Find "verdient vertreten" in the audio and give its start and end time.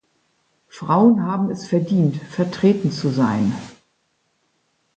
1.67-2.91